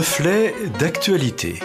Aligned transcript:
Reflet 0.00 0.54
d'actualité. 0.78 1.60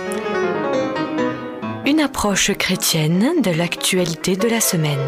Une 1.85 2.01
approche 2.01 2.51
chrétienne 2.57 3.41
de 3.41 3.51
l'actualité 3.51 4.35
de 4.35 4.49
la 4.49 4.59
semaine. 4.59 4.99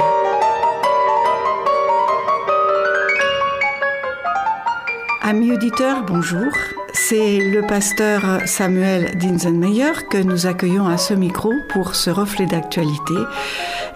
Amis 5.21 5.51
auditeurs, 5.51 6.03
bonjour. 6.03 6.47
C'est 6.93 7.39
le 7.39 7.67
pasteur 7.67 8.21
Samuel 8.45 9.17
Dinsenmeyer 9.17 10.07
que 10.09 10.19
nous 10.19 10.45
accueillons 10.45 10.87
à 10.87 10.97
ce 10.97 11.13
micro 11.13 11.51
pour 11.67 11.95
ce 11.95 12.09
reflet 12.09 12.45
d'actualité. 12.45 13.15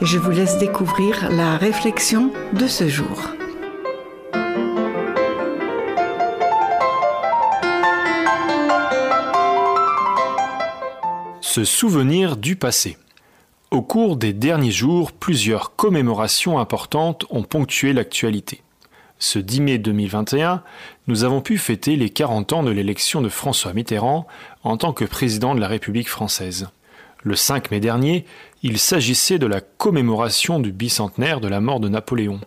Je 0.02 0.18
vous 0.18 0.32
laisse 0.32 0.58
découvrir 0.58 1.32
la 1.32 1.56
réflexion 1.56 2.34
de 2.52 2.68
ce 2.68 2.90
jour. 2.90 3.32
Se 11.54 11.66
souvenir 11.66 12.38
du 12.38 12.56
passé. 12.56 12.98
Au 13.72 13.82
cours 13.82 14.16
des 14.16 14.32
derniers 14.32 14.72
jours, 14.72 15.12
plusieurs 15.12 15.76
commémorations 15.76 16.60
importantes 16.60 17.26
ont 17.30 17.44
ponctué 17.44 17.92
l'actualité. 17.92 18.62
Ce 19.20 19.38
10 19.38 19.60
mai 19.60 19.78
2021, 19.78 20.64
nous 21.08 21.26
avons 21.26 21.42
pu 21.42 21.58
fêter 21.58 21.98
les 21.98 22.10
40 22.10 22.54
ans 22.54 22.64
de 22.64 22.72
l'élection 22.72 23.22
de 23.22 23.28
François 23.28 23.74
Mitterrand 23.74 24.28
en 24.64 24.78
tant 24.78 24.94
que 24.94 25.04
président 25.04 25.54
de 25.54 25.60
la 25.60 25.68
République 25.68 26.08
française. 26.08 26.70
Le 27.22 27.36
5 27.36 27.70
mai 27.70 27.82
dernier, 27.82 28.26
il 28.64 28.80
s'agissait 28.80 29.38
de 29.38 29.46
la 29.46 29.60
commémoration 29.60 30.62
du 30.62 30.72
bicentenaire 30.72 31.42
de 31.42 31.50
la 31.50 31.60
mort 31.60 31.82
de 31.82 31.90
Napoléon. 31.90 32.40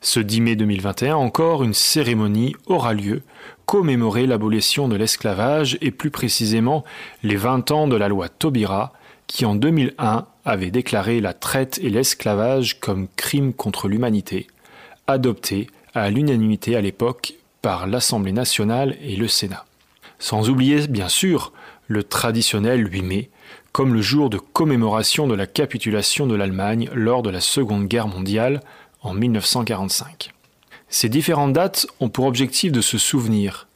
Ce 0.00 0.20
10 0.20 0.40
mai 0.40 0.56
2021 0.56 1.16
encore, 1.16 1.64
une 1.64 1.74
cérémonie 1.74 2.54
aura 2.66 2.94
lieu, 2.94 3.22
commémorer 3.64 4.26
l'abolition 4.26 4.88
de 4.88 4.96
l'esclavage 4.96 5.78
et 5.80 5.90
plus 5.90 6.10
précisément 6.10 6.84
les 7.22 7.36
20 7.36 7.70
ans 7.70 7.88
de 7.88 7.96
la 7.96 8.08
loi 8.08 8.28
Taubira, 8.28 8.92
qui 9.26 9.44
en 9.44 9.54
2001 9.54 10.26
avait 10.44 10.70
déclaré 10.70 11.20
la 11.20 11.34
traite 11.34 11.80
et 11.82 11.90
l'esclavage 11.90 12.78
comme 12.78 13.08
crimes 13.16 13.52
contre 13.52 13.88
l'humanité, 13.88 14.46
adopté 15.06 15.68
à 15.94 16.10
l'unanimité 16.10 16.76
à 16.76 16.80
l'époque 16.80 17.34
par 17.62 17.86
l'Assemblée 17.86 18.32
nationale 18.32 18.96
et 19.02 19.16
le 19.16 19.26
Sénat. 19.26 19.64
Sans 20.18 20.48
oublier 20.48 20.86
bien 20.86 21.08
sûr 21.08 21.52
le 21.88 22.02
traditionnel 22.04 22.86
8 22.92 23.02
mai, 23.02 23.30
comme 23.72 23.92
le 23.92 24.00
jour 24.00 24.30
de 24.30 24.38
commémoration 24.38 25.26
de 25.26 25.34
la 25.34 25.46
capitulation 25.46 26.26
de 26.26 26.34
l'Allemagne 26.34 26.88
lors 26.94 27.22
de 27.22 27.30
la 27.30 27.40
Seconde 27.40 27.86
Guerre 27.86 28.08
mondiale 28.08 28.60
en 29.06 29.14
1945. 29.14 30.32
Ces 30.88 31.08
différentes 31.08 31.52
dates 31.52 31.86
ont 32.00 32.08
pour 32.08 32.26
objectif 32.26 32.72
de 32.72 32.80
se 32.80 32.98
souvenir, 32.98 33.66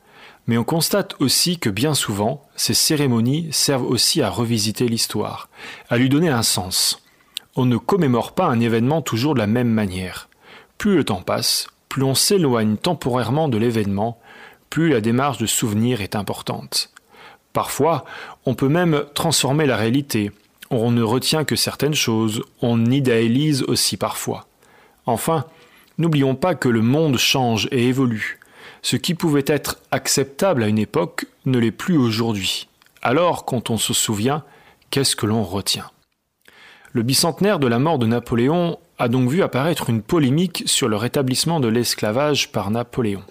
mais 0.47 0.59
on 0.59 0.65
constate 0.65 1.15
aussi 1.21 1.59
que 1.59 1.71
bien 1.71 1.95
souvent, 1.95 2.43
ces 2.57 2.75
cérémonies 2.75 3.49
servent 3.53 3.87
aussi 3.87 4.23
à 4.23 4.31
revisiter 4.31 4.89
l'histoire, 4.89 5.49
à 5.89 5.97
lui 5.97 6.09
donner 6.09 6.29
un 6.29 6.43
sens. 6.43 7.03
On 7.57 7.65
ne 7.65 7.77
commémore 7.77 8.33
pas 8.33 8.47
un 8.47 8.61
événement 8.61 9.03
toujours 9.03 9.35
de 9.35 9.41
la 9.41 9.47
même 9.47 9.71
manière. 9.71 10.29
Plus 10.79 10.97
le 10.97 11.05
temps 11.05 11.23
passe, 11.23 11.69
plus 11.89 12.03
on 12.03 12.15
s'éloigne 12.15 12.77
temporairement 12.77 13.49
de 13.49 13.59
l'événement, 13.59 14.19
plus 14.71 14.89
la 14.89 15.01
démarche 15.01 15.39
de 15.39 15.47
souvenir 15.47 16.01
est 16.01 16.17
importante. 16.17 16.91
Parfois, 17.53 18.05
on 18.47 18.55
peut 18.55 18.69
même 18.69 19.05
transformer 19.15 19.67
la 19.67 19.77
réalité. 19.77 20.31
On 20.71 20.91
ne 20.93 21.03
retient 21.03 21.45
que 21.45 21.57
certaines 21.57 21.95
choses, 21.95 22.43
on 22.63 22.87
idéalise 22.87 23.63
aussi 23.65 23.97
parfois. 23.97 24.47
Enfin, 25.11 25.45
n'oublions 25.99 26.37
pas 26.37 26.55
que 26.55 26.69
le 26.69 26.83
monde 26.83 27.19
change 27.19 27.69
et 27.73 27.89
évolue. 27.89 28.39
Ce 28.81 28.95
qui 28.95 29.15
pouvait 29.15 29.45
être 29.47 29.79
acceptable 29.91 30.63
à 30.63 30.69
une 30.69 30.79
époque 30.79 31.27
ne 31.47 31.59
l'est 31.59 31.73
plus 31.73 31.99
aujourd'hui. 31.99 32.69
Alors, 33.03 33.45
quand 33.45 33.71
on 33.71 33.77
se 33.77 33.93
souvient, 33.93 34.45
qu'est-ce 34.91 35.17
que 35.17 35.27
l'on 35.27 35.43
retient? 35.43 35.91
Le 36.93 37.03
bicentenaire 37.03 37.59
de 37.59 37.67
la 37.67 37.81
mort 37.81 37.99
de 37.99 38.07
Napoléon 38.07 38.79
a 38.99 39.09
donc 39.09 39.29
vu 39.29 39.43
apparaître 39.43 39.91
une 39.91 40.03
polémique 40.03 40.63
sur 40.67 40.89
le 40.89 40.97
rétablissement 40.97 41.59
de 41.59 41.69
l'esclavage 41.69 42.53
par 42.53 42.71
Napoléon. 42.71 43.25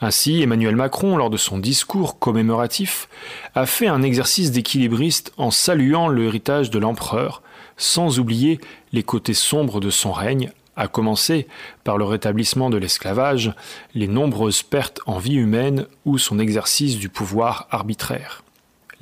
Ainsi, 0.00 0.40
Emmanuel 0.40 0.76
Macron, 0.76 1.18
lors 1.18 1.30
de 1.30 1.36
son 1.36 1.58
discours 1.58 2.18
commémoratif, 2.18 3.08
a 3.54 3.66
fait 3.66 3.88
un 3.88 4.02
exercice 4.02 4.52
d'équilibriste 4.52 5.32
en 5.36 5.50
saluant 5.50 6.08
l'héritage 6.08 6.70
de 6.70 6.78
l'empereur, 6.78 7.42
sans 7.76 8.18
oublier 8.18 8.58
les 8.92 9.02
côtés 9.02 9.34
sombres 9.34 9.80
de 9.80 9.90
son 9.90 10.12
règne, 10.12 10.50
à 10.80 10.88
commencer 10.88 11.46
par 11.84 11.98
le 11.98 12.04
rétablissement 12.04 12.70
de 12.70 12.78
l'esclavage, 12.78 13.52
les 13.94 14.08
nombreuses 14.08 14.62
pertes 14.62 15.00
en 15.04 15.18
vie 15.18 15.34
humaine 15.34 15.86
ou 16.06 16.16
son 16.16 16.38
exercice 16.38 16.96
du 16.96 17.10
pouvoir 17.10 17.68
arbitraire. 17.70 18.42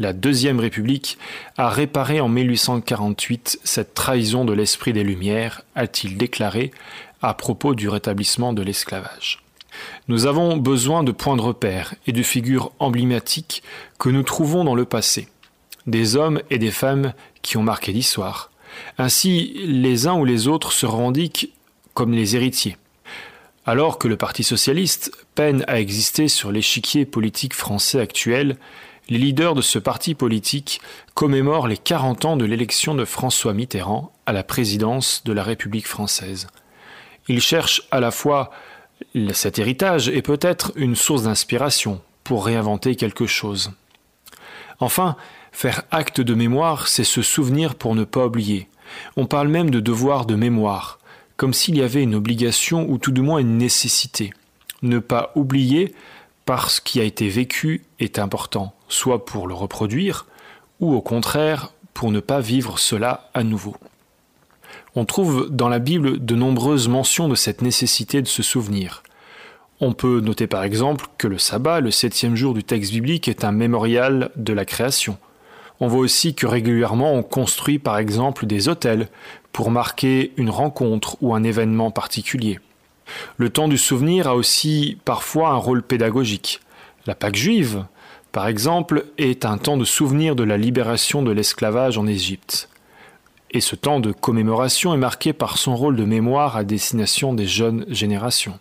La 0.00 0.12
Deuxième 0.12 0.58
République 0.58 1.18
a 1.56 1.68
réparé 1.68 2.20
en 2.20 2.28
1848 2.28 3.60
cette 3.62 3.94
trahison 3.94 4.44
de 4.44 4.52
l'esprit 4.52 4.92
des 4.92 5.04
Lumières, 5.04 5.62
a-t-il 5.76 6.18
déclaré 6.18 6.72
à 7.22 7.32
propos 7.34 7.76
du 7.76 7.88
rétablissement 7.88 8.52
de 8.52 8.62
l'esclavage. 8.62 9.38
Nous 10.08 10.26
avons 10.26 10.56
besoin 10.56 11.04
de 11.04 11.12
points 11.12 11.36
de 11.36 11.42
repère 11.42 11.94
et 12.08 12.12
de 12.12 12.24
figures 12.24 12.72
emblématiques 12.80 13.62
que 14.00 14.08
nous 14.08 14.24
trouvons 14.24 14.64
dans 14.64 14.74
le 14.74 14.84
passé, 14.84 15.28
des 15.86 16.16
hommes 16.16 16.42
et 16.50 16.58
des 16.58 16.72
femmes 16.72 17.12
qui 17.42 17.56
ont 17.56 17.62
marqué 17.62 17.92
l'histoire. 17.92 18.50
Ainsi, 18.98 19.52
les 19.64 20.08
uns 20.08 20.14
ou 20.14 20.24
les 20.24 20.48
autres 20.48 20.72
se 20.72 20.86
revendiquent 20.86 21.52
comme 21.98 22.12
les 22.12 22.36
héritiers. 22.36 22.76
Alors 23.66 23.98
que 23.98 24.06
le 24.06 24.16
Parti 24.16 24.44
socialiste 24.44 25.10
peine 25.34 25.64
à 25.66 25.80
exister 25.80 26.28
sur 26.28 26.52
l'échiquier 26.52 27.04
politique 27.04 27.54
français 27.54 27.98
actuel, 27.98 28.56
les 29.08 29.18
leaders 29.18 29.56
de 29.56 29.62
ce 29.62 29.80
parti 29.80 30.14
politique 30.14 30.80
commémorent 31.14 31.66
les 31.66 31.76
40 31.76 32.24
ans 32.24 32.36
de 32.36 32.44
l'élection 32.44 32.94
de 32.94 33.04
François 33.04 33.52
Mitterrand 33.52 34.12
à 34.26 34.32
la 34.32 34.44
présidence 34.44 35.24
de 35.24 35.32
la 35.32 35.42
République 35.42 35.88
française. 35.88 36.46
Ils 37.26 37.40
cherchent 37.40 37.82
à 37.90 37.98
la 37.98 38.12
fois 38.12 38.52
cet 39.32 39.58
héritage 39.58 40.08
et 40.08 40.22
peut-être 40.22 40.70
une 40.76 40.94
source 40.94 41.24
d'inspiration 41.24 42.00
pour 42.22 42.46
réinventer 42.46 42.94
quelque 42.94 43.26
chose. 43.26 43.72
Enfin, 44.78 45.16
faire 45.50 45.82
acte 45.90 46.20
de 46.20 46.34
mémoire, 46.34 46.86
c'est 46.86 47.02
se 47.02 47.22
souvenir 47.22 47.74
pour 47.74 47.96
ne 47.96 48.04
pas 48.04 48.26
oublier. 48.26 48.68
On 49.16 49.26
parle 49.26 49.48
même 49.48 49.70
de 49.70 49.80
devoir 49.80 50.26
de 50.26 50.36
mémoire 50.36 51.00
comme 51.38 51.54
s'il 51.54 51.78
y 51.78 51.82
avait 51.82 52.02
une 52.02 52.16
obligation 52.16 52.90
ou 52.90 52.98
tout 52.98 53.12
du 53.12 53.22
moins 53.22 53.38
une 53.38 53.56
nécessité. 53.56 54.34
Ne 54.82 54.98
pas 54.98 55.32
oublier 55.36 55.94
parce 56.44 56.76
ce 56.76 56.80
qui 56.80 57.00
a 57.00 57.04
été 57.04 57.28
vécu 57.28 57.84
est 58.00 58.18
important, 58.18 58.74
soit 58.88 59.24
pour 59.24 59.46
le 59.46 59.54
reproduire, 59.54 60.26
ou 60.80 60.94
au 60.94 61.00
contraire 61.00 61.72
pour 61.94 62.10
ne 62.10 62.20
pas 62.20 62.40
vivre 62.40 62.78
cela 62.78 63.30
à 63.34 63.44
nouveau. 63.44 63.76
On 64.96 65.04
trouve 65.04 65.48
dans 65.50 65.68
la 65.68 65.78
Bible 65.78 66.24
de 66.24 66.34
nombreuses 66.34 66.88
mentions 66.88 67.28
de 67.28 67.34
cette 67.34 67.62
nécessité 67.62 68.20
de 68.20 68.26
se 68.26 68.42
souvenir. 68.42 69.02
On 69.80 69.92
peut 69.92 70.20
noter 70.20 70.48
par 70.48 70.64
exemple 70.64 71.06
que 71.18 71.28
le 71.28 71.38
sabbat, 71.38 71.80
le 71.80 71.92
septième 71.92 72.34
jour 72.34 72.52
du 72.52 72.64
texte 72.64 72.90
biblique, 72.90 73.28
est 73.28 73.44
un 73.44 73.52
mémorial 73.52 74.30
de 74.34 74.52
la 74.52 74.64
création. 74.64 75.18
On 75.80 75.86
voit 75.86 76.00
aussi 76.00 76.34
que 76.34 76.46
régulièrement 76.46 77.14
on 77.14 77.22
construit 77.22 77.78
par 77.78 77.98
exemple 77.98 78.46
des 78.46 78.68
hôtels 78.68 79.08
pour 79.52 79.70
marquer 79.70 80.32
une 80.36 80.50
rencontre 80.50 81.16
ou 81.20 81.34
un 81.34 81.42
événement 81.42 81.90
particulier. 81.90 82.60
Le 83.36 83.50
temps 83.50 83.68
du 83.68 83.78
souvenir 83.78 84.28
a 84.28 84.36
aussi 84.36 84.98
parfois 85.04 85.50
un 85.50 85.56
rôle 85.56 85.82
pédagogique. 85.82 86.60
La 87.06 87.14
Pâque 87.14 87.36
juive, 87.36 87.84
par 88.32 88.46
exemple, 88.46 89.06
est 89.16 89.44
un 89.44 89.58
temps 89.58 89.76
de 89.76 89.84
souvenir 89.84 90.36
de 90.36 90.44
la 90.44 90.58
libération 90.58 91.22
de 91.22 91.30
l'esclavage 91.30 91.96
en 91.98 92.06
Égypte. 92.06 92.68
Et 93.50 93.60
ce 93.60 93.76
temps 93.76 94.00
de 94.00 94.12
commémoration 94.12 94.92
est 94.92 94.98
marqué 94.98 95.32
par 95.32 95.56
son 95.56 95.74
rôle 95.74 95.96
de 95.96 96.04
mémoire 96.04 96.56
à 96.56 96.64
destination 96.64 97.32
des 97.32 97.46
jeunes 97.46 97.86
générations. 97.88 98.58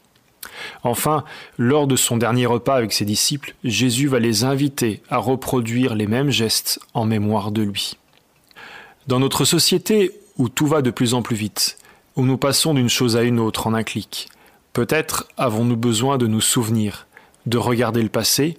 Enfin, 0.84 1.24
lors 1.58 1.88
de 1.88 1.96
son 1.96 2.18
dernier 2.18 2.46
repas 2.46 2.76
avec 2.76 2.94
ses 2.94 3.06
disciples, 3.06 3.54
Jésus 3.64 4.08
va 4.08 4.20
les 4.20 4.44
inviter 4.44 5.02
à 5.10 5.18
reproduire 5.18 5.94
les 5.94 6.08
mêmes 6.08 6.32
gestes 6.32 6.80
en 6.94 7.06
mémoire 7.06 7.52
de 7.52 7.64
lui. 7.64 7.98
Dans 9.08 9.20
notre 9.20 9.46
société 9.46 10.12
où 10.38 10.50
tout 10.50 10.68
va 10.68 10.82
de 10.82 10.92
plus 10.92 11.14
en 11.14 11.22
plus 11.22 11.36
vite, 11.36 11.78
où 12.16 12.24
nous 12.24 12.38
passons 12.38 12.74
d'une 12.74 12.90
chose 12.90 13.16
à 13.16 13.24
une 13.24 13.40
autre 13.40 13.68
en 13.68 13.74
un 13.74 13.84
clic, 13.84 14.30
peut-être 14.74 15.28
avons-nous 15.38 15.78
besoin 15.78 16.18
de 16.18 16.28
nous 16.28 16.42
souvenir, 16.42 17.08
de 17.46 17.58
regarder 17.58 18.02
le 18.02 18.10
passé, 18.10 18.58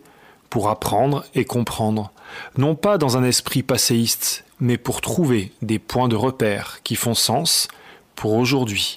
pour 0.50 0.68
apprendre 0.68 1.24
et 1.34 1.44
comprendre, 1.44 2.10
non 2.56 2.74
pas 2.74 2.98
dans 2.98 3.16
un 3.16 3.24
esprit 3.24 3.62
passéiste, 3.62 4.44
mais 4.60 4.78
pour 4.78 5.00
trouver 5.00 5.52
des 5.62 5.78
points 5.78 6.08
de 6.08 6.16
repère 6.16 6.80
qui 6.82 6.96
font 6.96 7.14
sens 7.14 7.68
pour 8.14 8.34
aujourd'hui 8.34 8.96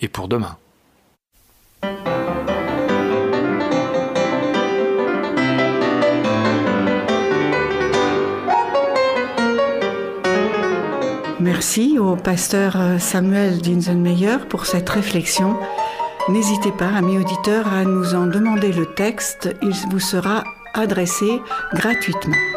et 0.00 0.08
pour 0.08 0.28
demain. 0.28 0.56
Merci 11.64 11.96
au 11.96 12.16
pasteur 12.16 12.76
Samuel 12.98 13.58
Dinsenmeyer 13.58 14.38
pour 14.48 14.66
cette 14.66 14.90
réflexion. 14.90 15.56
N'hésitez 16.28 16.72
pas, 16.72 16.88
amis 16.88 17.18
auditeurs, 17.18 17.72
à 17.72 17.84
nous 17.84 18.16
en 18.16 18.26
demander 18.26 18.72
le 18.72 18.84
texte. 18.84 19.48
Il 19.62 19.72
vous 19.88 20.00
sera 20.00 20.42
adressé 20.74 21.40
gratuitement. 21.72 22.51